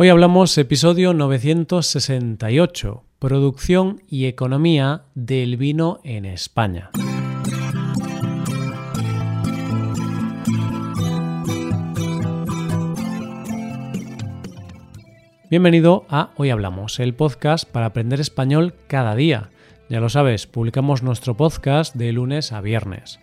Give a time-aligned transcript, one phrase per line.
[0.00, 6.90] Hoy hablamos episodio 968, producción y economía del vino en España.
[15.50, 19.50] Bienvenido a Hoy Hablamos, el podcast para aprender español cada día.
[19.88, 23.18] Ya lo sabes, publicamos nuestro podcast de lunes a viernes.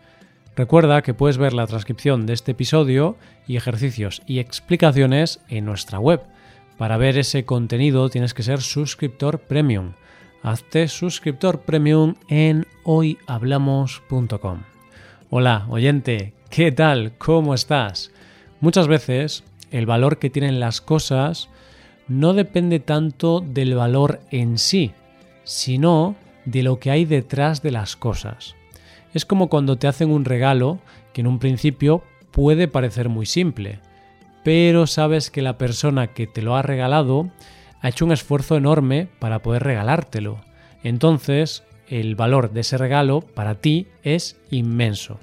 [0.58, 3.16] Recuerda que puedes ver la transcripción de este episodio
[3.48, 6.35] y ejercicios y explicaciones en nuestra web
[6.78, 9.94] para ver ese contenido tienes que ser suscriptor premium.
[10.42, 14.62] Hazte suscriptor premium en hoyhablamos.com.
[15.30, 17.14] Hola, oyente, ¿qué tal?
[17.18, 18.12] ¿Cómo estás?
[18.62, 21.50] Muchas veces el valor que tienen las cosas
[22.08, 24.92] no depende tanto del valor en sí,
[25.44, 28.56] sino de lo que hay detrás de las cosas.
[29.14, 30.80] Es como cuando te hacen un regalo
[31.14, 33.80] que en un principio puede parecer muy simple,
[34.46, 37.32] pero sabes que la persona que te lo ha regalado
[37.82, 40.38] ha hecho un esfuerzo enorme para poder regalártelo.
[40.84, 45.20] Entonces, el valor de ese regalo para ti es inmenso.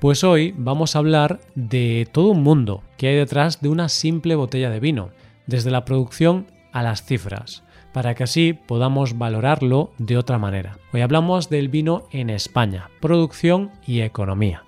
[0.00, 4.36] Pues hoy vamos a hablar de todo un mundo que hay detrás de una simple
[4.36, 5.10] botella de vino,
[5.46, 10.78] desde la producción a las cifras, para que así podamos valorarlo de otra manera.
[10.94, 14.64] Hoy hablamos del vino en España, producción y economía.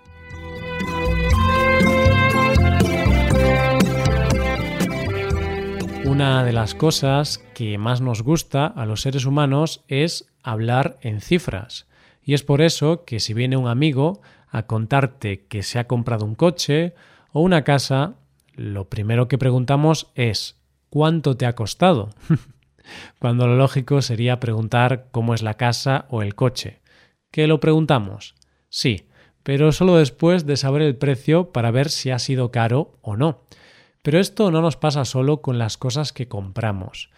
[6.14, 11.20] Una de las cosas que más nos gusta a los seres humanos es hablar en
[11.20, 11.88] cifras.
[12.22, 16.24] Y es por eso que si viene un amigo a contarte que se ha comprado
[16.24, 16.94] un coche
[17.32, 18.14] o una casa,
[18.54, 22.10] lo primero que preguntamos es ¿cuánto te ha costado?
[23.18, 26.80] Cuando lo lógico sería preguntar cómo es la casa o el coche.
[27.32, 28.36] ¿Qué lo preguntamos?
[28.68, 29.08] Sí,
[29.42, 33.40] pero solo después de saber el precio para ver si ha sido caro o no.
[34.04, 37.08] Pero esto no nos pasa solo con las cosas que compramos,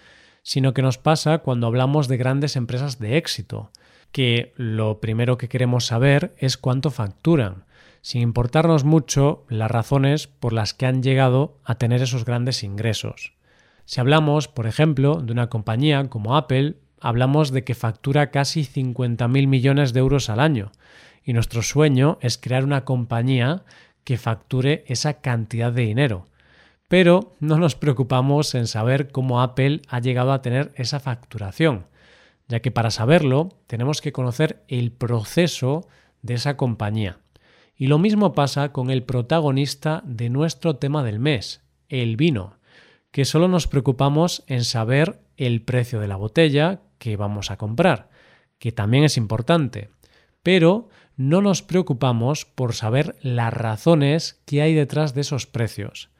[0.44, 3.72] sino que nos pasa cuando hablamos de grandes empresas de éxito,
[4.12, 7.64] que lo primero que queremos saber es cuánto facturan,
[8.02, 13.32] sin importarnos mucho las razones por las que han llegado a tener esos grandes ingresos.
[13.84, 19.48] Si hablamos, por ejemplo, de una compañía como Apple, hablamos de que factura casi 50.000
[19.48, 20.70] millones de euros al año,
[21.24, 23.64] y nuestro sueño es crear una compañía
[24.04, 26.26] que facture esa cantidad de dinero.
[26.88, 31.86] Pero no nos preocupamos en saber cómo Apple ha llegado a tener esa facturación,
[32.48, 35.88] ya que para saberlo tenemos que conocer el proceso
[36.22, 37.18] de esa compañía.
[37.76, 42.58] Y lo mismo pasa con el protagonista de nuestro tema del mes, el vino,
[43.10, 48.08] que solo nos preocupamos en saber el precio de la botella que vamos a comprar,
[48.58, 49.90] que también es importante,
[50.42, 56.10] pero no nos preocupamos por saber las razones que hay detrás de esos precios.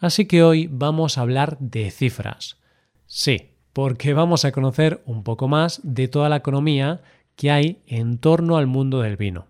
[0.00, 2.56] Así que hoy vamos a hablar de cifras.
[3.04, 7.02] Sí, porque vamos a conocer un poco más de toda la economía
[7.36, 9.46] que hay en torno al mundo del vino.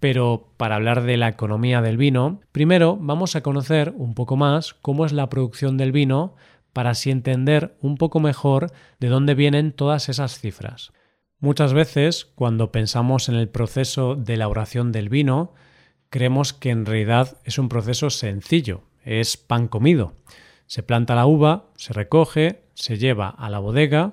[0.00, 4.74] Pero para hablar de la economía del vino, primero vamos a conocer un poco más
[4.74, 6.34] cómo es la producción del vino
[6.74, 10.92] para así entender un poco mejor de dónde vienen todas esas cifras.
[11.38, 15.54] Muchas veces, cuando pensamos en el proceso de elaboración del vino,
[16.10, 20.14] creemos que en realidad es un proceso sencillo, es pan comido.
[20.66, 24.10] Se planta la uva, se recoge, se lleva a la bodega,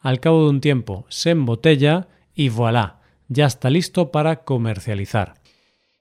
[0.00, 5.34] al cabo de un tiempo se embotella y voilà, ya está listo para comercializar.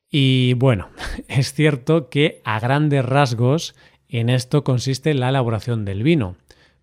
[0.10, 0.90] Y bueno,
[1.28, 3.76] es cierto que a grandes rasgos
[4.10, 6.36] en esto consiste la elaboración del vino,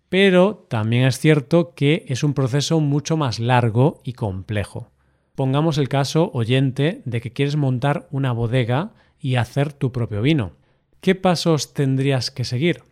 [0.09, 4.89] pero también es cierto que es un proceso mucho más largo y complejo.
[5.35, 10.53] Pongamos el caso oyente de que quieres montar una bodega y hacer tu propio vino.
[11.01, 12.83] ¿Qué pasos tendrías que seguir?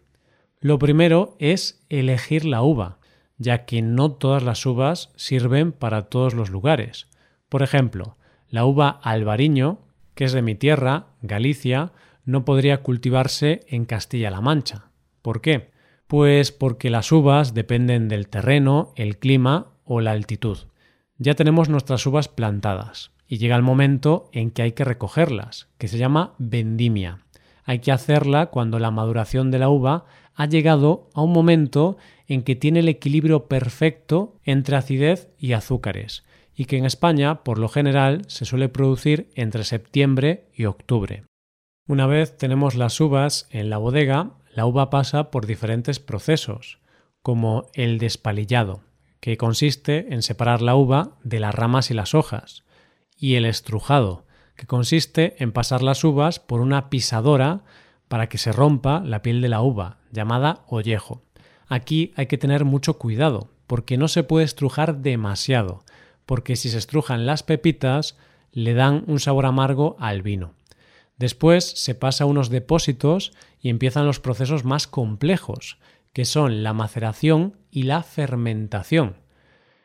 [0.61, 2.99] Lo primero es elegir la uva,
[3.37, 7.07] ya que no todas las uvas sirven para todos los lugares.
[7.49, 8.15] Por ejemplo,
[8.47, 9.79] la uva albariño,
[10.15, 11.91] que es de mi tierra, Galicia,
[12.23, 14.89] no podría cultivarse en Castilla-La Mancha.
[15.21, 15.71] ¿Por qué?
[16.07, 20.59] Pues porque las uvas dependen del terreno, el clima o la altitud.
[21.17, 25.89] Ya tenemos nuestras uvas plantadas y llega el momento en que hay que recogerlas, que
[25.89, 27.26] se llama vendimia
[27.67, 30.05] hay que hacerla cuando la maduración de la uva
[30.35, 36.23] ha llegado a un momento en que tiene el equilibrio perfecto entre acidez y azúcares,
[36.55, 41.25] y que en España, por lo general, se suele producir entre septiembre y octubre.
[41.89, 46.79] Una vez tenemos las uvas en la bodega, la uva pasa por diferentes procesos,
[47.21, 48.79] como el despalillado,
[49.19, 52.63] que consiste en separar la uva de las ramas y las hojas,
[53.17, 54.26] y el estrujado,
[54.57, 57.61] que consiste en pasar las uvas por una pisadora
[58.09, 61.21] para que se rompa la piel de la uva, llamada ollejo.
[61.67, 65.83] Aquí hay que tener mucho cuidado, porque no se puede estrujar demasiado,
[66.25, 68.17] porque si se estrujan las pepitas
[68.51, 70.53] le dan un sabor amargo al vino.
[71.17, 75.77] Después se pasa a unos depósitos y empiezan los procesos más complejos,
[76.13, 79.17] que son la maceración y la fermentación.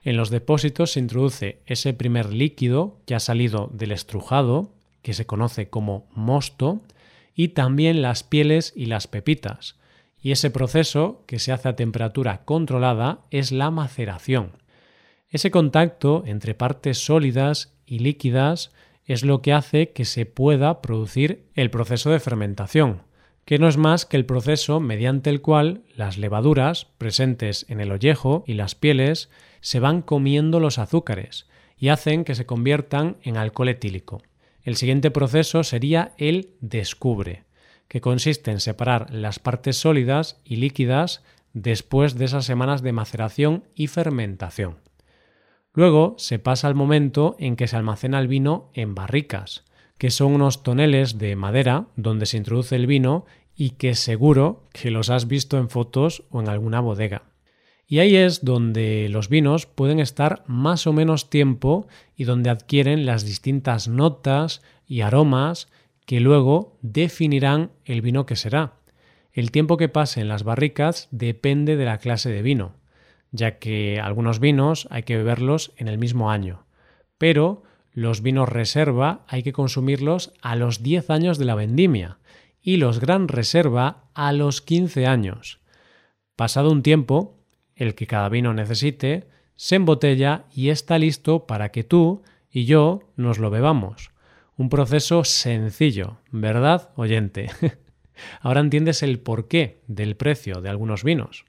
[0.04, 4.72] En los depósitos se introduce ese primer líquido que ha salido del estrujado,
[5.02, 6.80] que se conoce como mosto,
[7.34, 9.76] y también las pieles y las pepitas.
[10.20, 14.52] Y ese proceso, que se hace a temperatura controlada, es la maceración.
[15.28, 18.70] Ese contacto entre partes sólidas y líquidas
[19.06, 23.02] es lo que hace que se pueda producir el proceso de fermentación,
[23.44, 27.90] que no es más que el proceso mediante el cual las levaduras presentes en el
[27.90, 29.30] ollejo y las pieles
[29.62, 31.46] se van comiendo los azúcares
[31.78, 34.22] y hacen que se conviertan en alcohol etílico.
[34.62, 37.44] El siguiente proceso sería el descubre,
[37.88, 41.22] que consiste en separar las partes sólidas y líquidas
[41.52, 44.76] después de esas semanas de maceración y fermentación.
[45.74, 49.64] Luego se pasa al momento en que se almacena el vino en barricas,
[49.98, 53.24] que son unos toneles de madera donde se introduce el vino
[53.56, 57.31] y que seguro que los has visto en fotos o en alguna bodega.
[57.92, 61.86] Y ahí es donde los vinos pueden estar más o menos tiempo
[62.16, 65.68] y donde adquieren las distintas notas y aromas
[66.06, 68.76] que luego definirán el vino que será.
[69.34, 72.76] El tiempo que pase en las barricas depende de la clase de vino
[73.32, 76.64] ya que algunos vinos hay que beberlos en el mismo año,
[77.18, 77.62] pero
[77.92, 82.16] los vinos reserva hay que consumirlos a los 10 años de la vendimia
[82.62, 85.60] y los gran reserva a los 15 años.
[86.36, 87.41] Pasado un tiempo,
[87.76, 93.00] el que cada vino necesite, se embotella y está listo para que tú y yo
[93.16, 94.10] nos lo bebamos.
[94.56, 97.50] Un proceso sencillo, ¿verdad, oyente?
[98.40, 101.44] Ahora entiendes el porqué del precio de algunos vinos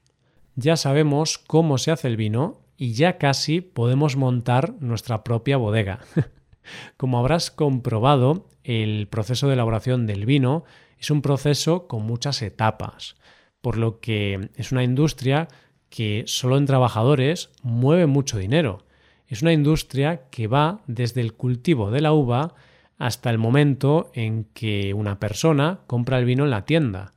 [0.55, 5.99] ya sabemos cómo se hace el vino y ya casi podemos montar nuestra propia bodega.
[6.97, 10.63] Como habrás comprobado, el proceso de elaboración del vino
[10.97, 13.15] es un proceso con muchas etapas,
[13.61, 15.47] por lo que es una industria
[15.93, 18.83] que solo en trabajadores mueve mucho dinero.
[19.27, 22.55] Es una industria que va desde el cultivo de la uva
[22.97, 27.13] hasta el momento en que una persona compra el vino en la tienda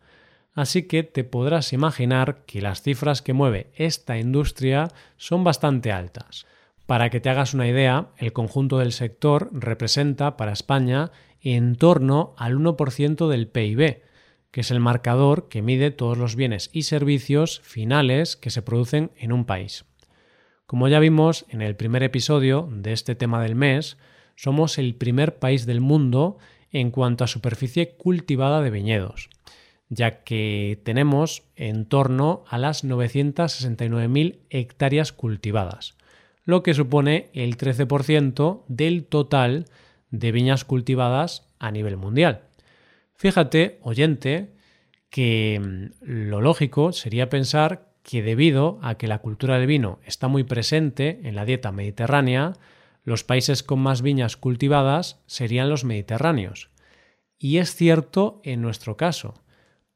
[0.57, 6.47] así que te podrás imaginar que las cifras que mueve esta industria son bastante altas.
[6.87, 11.13] Para que te hagas una idea, el conjunto del sector representa para España
[11.43, 14.03] en torno al 1% del PIB,
[14.57, 19.11] que es el marcador que mide todos los bienes y servicios finales que se producen
[19.19, 19.85] en un país.
[20.65, 23.99] Como ya vimos en el primer episodio de este tema del mes,
[24.35, 26.39] somos el primer país del mundo
[26.73, 29.29] en cuanto a superficie cultivada de viñedos
[29.91, 35.97] ya que tenemos en torno a las 969.000 hectáreas cultivadas,
[36.45, 39.67] lo que supone el 13% del total
[40.11, 42.46] de viñas cultivadas a nivel mundial.
[43.17, 44.55] Fíjate, oyente,
[45.11, 50.29] que mm, lo lógico sería pensar que debido a que la cultura del vino está
[50.29, 52.53] muy presente en la dieta mediterránea,
[53.03, 56.71] los países con más viñas cultivadas serían los mediterráneos.
[57.39, 59.35] Y es cierto en nuestro caso,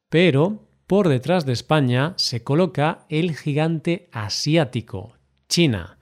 [0.09, 5.15] pero por detrás de España se coloca el gigante asiático,
[5.49, 5.99] China,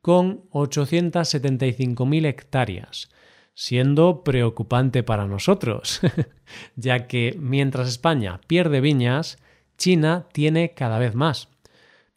[0.00, 3.10] con 875.000 hectáreas,
[3.54, 6.00] siendo preocupante para nosotros,
[6.76, 9.38] ya que mientras España pierde viñas,
[9.76, 11.48] China tiene cada vez más.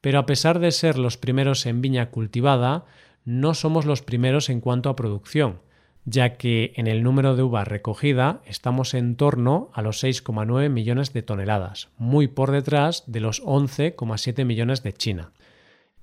[0.02, 2.86] Pero a pesar de ser los primeros en viña cultivada,
[3.24, 5.60] no somos los primeros en cuanto a producción
[6.06, 11.12] ya que en el número de uva recogida estamos en torno a los 6,9 millones
[11.14, 15.32] de toneladas, muy por detrás de los 11,7 millones de China.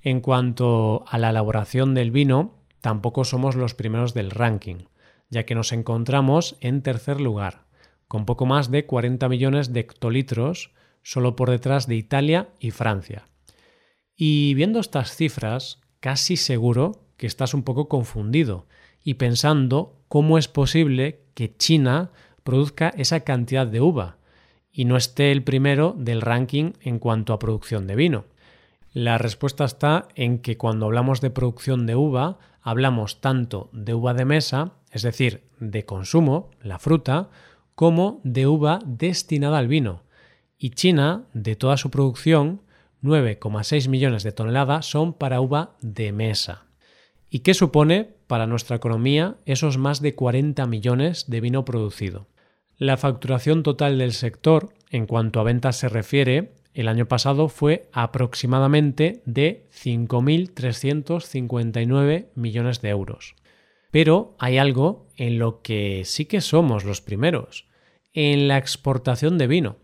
[0.03, 4.87] En cuanto a la elaboración del vino, tampoco somos los primeros del ranking,
[5.33, 7.65] ya que nos encontramos en tercer lugar,
[8.07, 10.73] con poco más de 40 millones de hectolitros,
[11.03, 13.25] solo por detrás de Italia y Francia.
[14.15, 18.67] Y viendo estas cifras, casi seguro que estás un poco confundido,
[19.03, 22.11] y pensando cómo es posible que China
[22.43, 24.19] produzca esa cantidad de uva
[24.71, 28.27] y no esté el primero del ranking en cuanto a producción de vino.
[28.93, 34.13] La respuesta está en que cuando hablamos de producción de uva, hablamos tanto de uva
[34.13, 37.31] de mesa, es decir, de consumo, la fruta,
[37.75, 40.05] como de uva destinada al vino.
[40.59, 42.61] Y China, de toda su producción,
[43.03, 46.67] 9,6 millones de toneladas son para uva de mesa.
[47.31, 52.27] ¿Y qué supone para nuestra economía esos más de 40 millones de vino producido?
[52.77, 57.89] La facturación total del sector, en cuanto a ventas se refiere, el año pasado fue
[57.93, 63.35] aproximadamente de 5.359 millones de euros.
[63.93, 67.69] Pero hay algo en lo que sí que somos los primeros,
[68.15, 69.77] en la exportación de vino.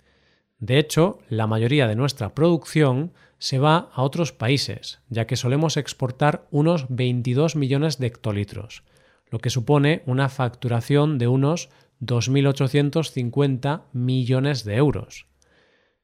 [0.58, 5.76] De hecho, la mayoría de nuestra producción se va a otros países, ya que solemos
[5.76, 8.82] exportar unos 22 millones de hectolitros,
[9.30, 11.68] lo que supone una facturación de unos
[12.00, 15.26] 2.850 millones de euros.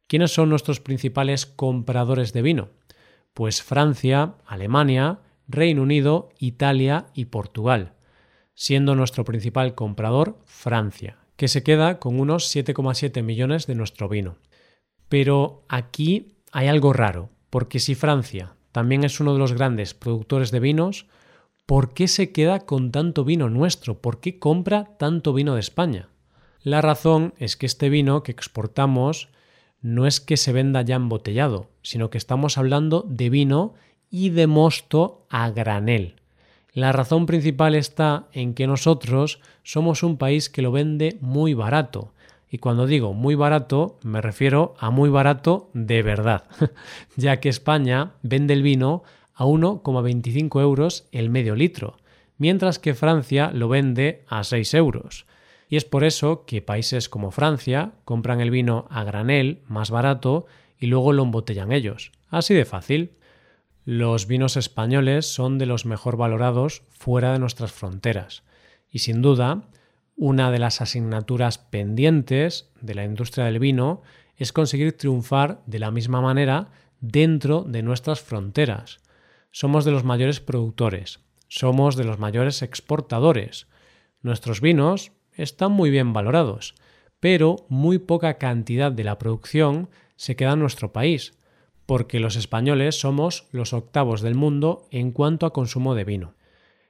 [0.06, 2.68] ¿Quiénes son nuestros principales compradores de vino?
[3.32, 7.93] Pues Francia, Alemania, Reino Unido, Italia y Portugal,
[8.54, 14.36] siendo nuestro principal comprador Francia, que se queda con unos 7,7 millones de nuestro vino.
[15.08, 20.50] Pero aquí hay algo raro, porque si Francia también es uno de los grandes productores
[20.50, 21.06] de vinos,
[21.66, 24.00] ¿por qué se queda con tanto vino nuestro?
[24.00, 26.08] ¿Por qué compra tanto vino de España?
[26.62, 29.28] La razón es que este vino que exportamos
[29.80, 33.74] no es que se venda ya embotellado, sino que estamos hablando de vino
[34.10, 36.16] y de mosto a granel.
[36.74, 42.12] La razón principal está en que nosotros somos un país que lo vende muy barato.
[42.50, 46.44] Y cuando digo muy barato, me refiero a muy barato de verdad,
[47.16, 49.04] ya que España vende el vino
[49.34, 51.96] a 1,25 euros el medio litro,
[52.38, 55.26] mientras que Francia lo vende a 6 euros.
[55.68, 60.46] Y es por eso que países como Francia compran el vino a granel más barato
[60.80, 62.10] y luego lo embotellan ellos.
[62.30, 63.12] Así de fácil.
[63.84, 68.42] Los vinos españoles son de los mejor valorados fuera de nuestras fronteras.
[68.88, 69.68] Y sin duda,
[70.16, 74.00] una de las asignaturas pendientes de la industria del vino
[74.36, 79.00] es conseguir triunfar de la misma manera dentro de nuestras fronteras.
[79.50, 83.66] Somos de los mayores productores, somos de los mayores exportadores.
[84.22, 86.74] Nuestros vinos están muy bien valorados,
[87.20, 91.34] pero muy poca cantidad de la producción se queda en nuestro país,
[91.86, 96.34] porque los españoles somos los octavos del mundo en cuanto a consumo de vino.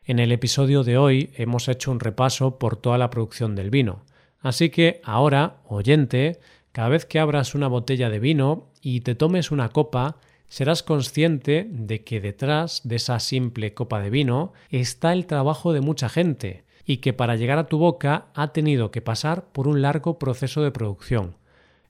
[0.05, 4.05] En el episodio de hoy hemos hecho un repaso por toda la producción del vino,
[4.41, 6.41] así que ahora, oyente,
[6.73, 10.17] cada vez que abras una botella de vino y te tomes una copa,
[10.49, 15.81] serás consciente de que detrás de esa simple copa de vino está el trabajo de
[15.81, 19.83] mucha gente y que para llegar a tu boca ha tenido que pasar por un
[19.83, 21.37] largo proceso de producción.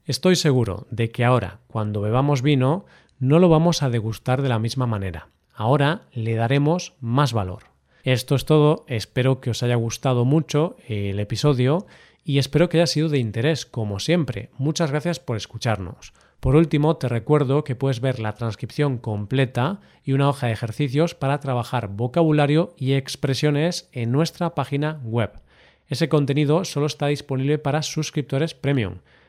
[0.05, 2.85] Estoy seguro de que ahora, cuando bebamos vino,
[3.17, 5.29] no lo vamos a degustar de la misma manera.
[5.51, 7.63] Ahora le daremos más valor.
[8.03, 11.87] Esto es todo, espero que os haya gustado mucho el episodio
[12.23, 14.51] y espero que haya sido de interés, como siempre.
[14.59, 16.13] Muchas gracias por escucharnos.
[16.39, 21.15] Por último, te recuerdo que puedes ver la transcripción completa y una hoja de ejercicios
[21.15, 25.31] para trabajar vocabulario y expresiones en nuestra página web.
[25.87, 28.99] Ese contenido solo está disponible para suscriptores premium.